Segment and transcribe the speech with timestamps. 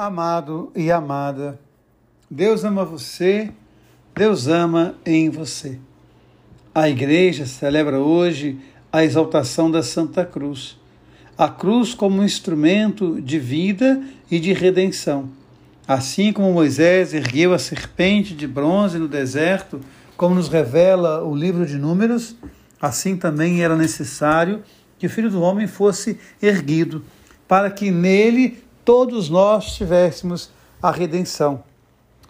[0.00, 1.58] Amado e amada,
[2.30, 3.50] Deus ama você,
[4.14, 5.76] Deus ama em você.
[6.72, 8.60] A igreja celebra hoje
[8.92, 10.78] a exaltação da Santa Cruz,
[11.36, 14.00] a cruz como um instrumento de vida
[14.30, 15.30] e de redenção.
[15.84, 19.80] Assim como Moisés ergueu a serpente de bronze no deserto,
[20.16, 22.36] como nos revela o livro de Números,
[22.80, 24.62] assim também era necessário
[24.96, 27.02] que o Filho do Homem fosse erguido,
[27.48, 30.48] para que nele todos nós tivéssemos
[30.82, 31.62] a redenção.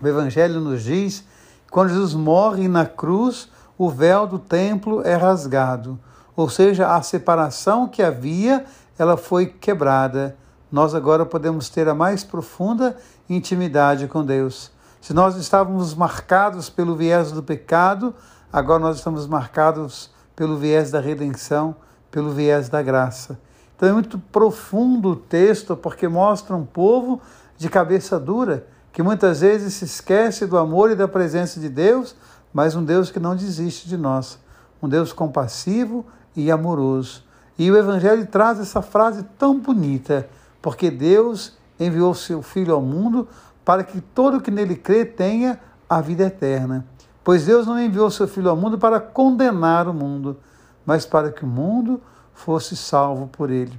[0.02, 1.20] O Evangelho nos diz
[1.64, 5.96] que quando Jesus morre na cruz, o véu do templo é rasgado,
[6.34, 8.64] ou seja, a separação que havia,
[8.98, 10.36] ela foi quebrada.
[10.68, 12.96] Nós agora podemos ter a mais profunda
[13.30, 14.72] intimidade com Deus.
[15.00, 18.12] Se nós estávamos marcados pelo viés do pecado,
[18.52, 21.76] agora nós estamos marcados pelo viés da redenção,
[22.10, 23.38] pelo viés da graça.
[23.78, 27.20] Então é muito profundo o texto, porque mostra um povo
[27.56, 32.16] de cabeça dura, que muitas vezes se esquece do amor e da presença de Deus,
[32.52, 34.36] mas um Deus que não desiste de nós,
[34.82, 37.22] um Deus compassivo e amoroso.
[37.56, 40.28] E o Evangelho traz essa frase tão bonita,
[40.60, 43.28] porque Deus enviou seu Filho ao mundo
[43.64, 46.84] para que todo que nele crê tenha a vida eterna.
[47.22, 50.36] Pois Deus não enviou seu Filho ao mundo para condenar o mundo,
[50.84, 52.02] mas para que o mundo
[52.38, 53.78] fosse salvo por ele.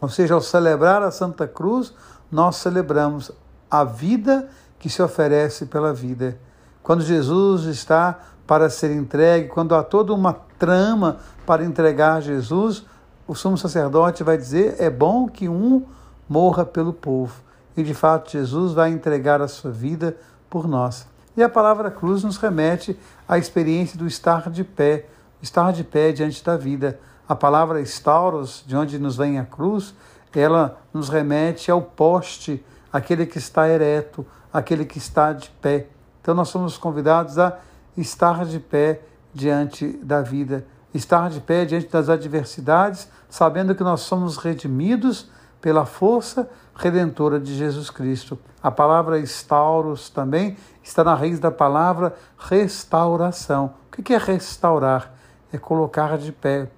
[0.00, 1.92] Ou seja, ao celebrar a Santa Cruz,
[2.30, 3.32] nós celebramos
[3.70, 6.38] a vida que se oferece pela vida.
[6.82, 12.84] Quando Jesus está para ser entregue, quando há toda uma trama para entregar Jesus,
[13.26, 15.84] o sumo sacerdote vai dizer: é bom que um
[16.28, 17.42] morra pelo povo.
[17.76, 20.16] E de fato, Jesus vai entregar a sua vida
[20.48, 21.08] por nós.
[21.36, 25.06] E a palavra cruz nos remete à experiência do estar de pé,
[25.42, 26.98] estar de pé diante da vida.
[27.28, 29.94] A palavra estauros, de onde nos vem a cruz,
[30.34, 35.86] ela nos remete ao poste, aquele que está ereto, aquele que está de pé.
[36.20, 37.58] Então nós somos convidados a
[37.96, 39.00] estar de pé
[39.32, 45.30] diante da vida, estar de pé diante das adversidades, sabendo que nós somos redimidos
[45.60, 48.38] pela força redentora de Jesus Cristo.
[48.62, 53.74] A palavra estauros também está na raiz da palavra restauração.
[53.86, 55.14] O que é restaurar?
[55.52, 56.68] É colocar de pé,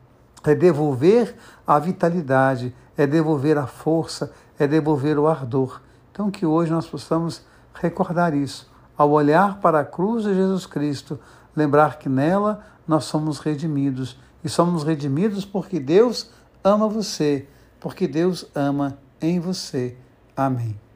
[0.44, 1.34] é devolver
[1.66, 5.80] a vitalidade, é devolver a força, é devolver o ardor.
[6.12, 7.42] Então, que hoje nós possamos
[7.74, 11.18] recordar isso, ao olhar para a cruz de Jesus Cristo,
[11.54, 14.18] lembrar que nela nós somos redimidos.
[14.42, 16.30] E somos redimidos porque Deus
[16.62, 17.46] ama você,
[17.80, 19.96] porque Deus ama em você.
[20.36, 20.87] Amém.